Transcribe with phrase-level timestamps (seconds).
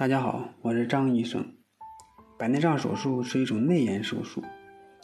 [0.00, 1.44] 大家好，我是张医生。
[2.38, 4.42] 白内障手术是一种内炎手术，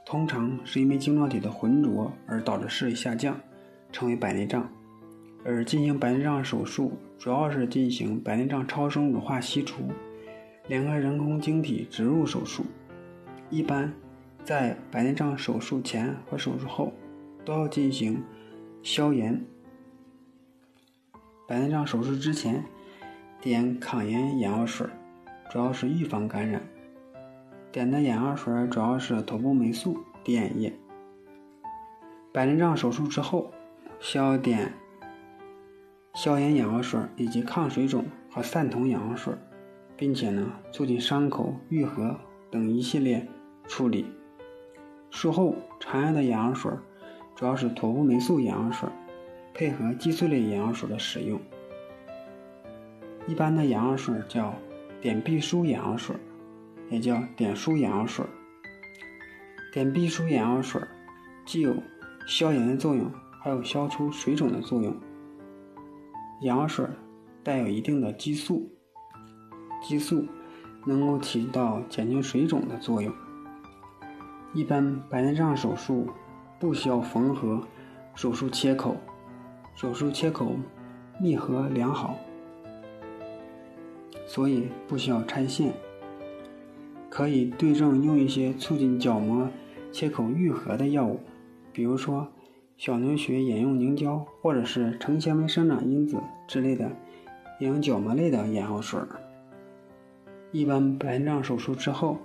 [0.06, 3.38] 通常是因为晶状体的浑浊而导致视力下降，
[3.92, 4.66] 称为白内障。
[5.44, 9.82] 而进行白内障手术主要是进行白内障超声乳化析除，
[10.66, 12.64] 联合人工晶体植入手术。
[13.50, 13.92] 一般
[14.44, 16.90] 在白内障手术前和手术后
[17.44, 18.24] 都要进行
[18.82, 19.44] 消炎。
[21.46, 22.64] 白内障手术之前。
[23.46, 24.88] 点抗炎眼药水，
[25.52, 26.60] 主要是预防感染。
[27.70, 30.76] 点的眼药水主要是头部霉素滴眼液。
[32.32, 33.52] 白内障手术之后，
[34.00, 34.72] 需要点
[36.12, 39.32] 消炎眼药水以及抗水肿和散瞳眼药水，
[39.96, 42.18] 并且呢，促进伤口愈合
[42.50, 43.24] 等一系列
[43.68, 44.06] 处理。
[45.12, 46.72] 术后常用的眼药水
[47.36, 48.88] 主要是头部霉素眼药水，
[49.54, 51.40] 配合激素类眼药水的使用。
[53.26, 54.54] 一般的眼药水叫
[55.02, 56.14] 碘必舒眼药水，
[56.90, 58.24] 也叫碘舒眼药水。
[59.72, 60.80] 碘必舒眼药水
[61.44, 61.76] 既有
[62.26, 63.10] 消炎的作用，
[63.42, 64.94] 还有消除水肿的作用。
[66.40, 66.86] 眼药水
[67.42, 68.70] 带有一定的激素，
[69.82, 70.26] 激素
[70.86, 73.12] 能够起到减轻水肿的作用。
[74.52, 76.08] 一般白内障手术
[76.58, 77.60] 不需要缝合
[78.14, 78.96] 手术切口，
[79.74, 80.52] 手术切口
[81.20, 82.16] 密合良好。
[84.26, 85.72] 所以不需要拆线，
[87.08, 89.48] 可以对症用一些促进角膜
[89.92, 91.20] 切口愈合的药物，
[91.72, 92.26] 比如说
[92.76, 96.90] 小牛血眼用凝胶，或者是成纤维生长因子之类的
[97.60, 99.00] 养角膜类的眼药水。
[100.52, 102.18] 一般白内障手术之后，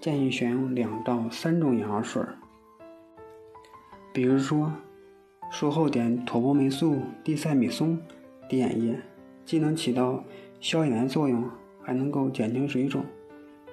[0.00, 2.22] 建议选用两到三种眼药水，
[4.12, 4.72] 比如说
[5.50, 7.98] 术后点妥布霉素地塞米松
[8.48, 8.98] 滴眼液，
[9.44, 10.22] 既能起到
[10.64, 11.44] 消炎作用
[11.82, 13.04] 还能够减轻水肿，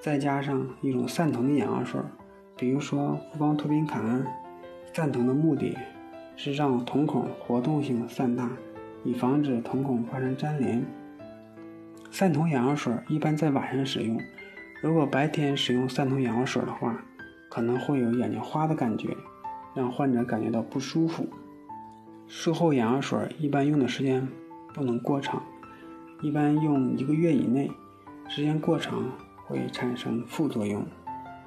[0.01, 2.01] 再加上一种散瞳的眼药水，
[2.57, 4.27] 比如说复方托宾卡胺。
[4.93, 5.77] 散瞳的目的
[6.35, 8.51] 是让瞳孔活动性散大，
[9.05, 10.85] 以防止瞳孔发生粘连。
[12.11, 14.19] 散瞳眼药水一般在晚上使用，
[14.83, 17.01] 如果白天使用散瞳眼药水的话，
[17.49, 19.15] 可能会有眼睛花的感觉，
[19.73, 21.25] 让患者感觉到不舒服。
[22.27, 24.27] 术后眼药水一般用的时间
[24.73, 25.41] 不能过长。
[26.21, 27.71] 一般用一个月以内，
[28.29, 29.03] 时间过长
[29.47, 30.85] 会产生副作用。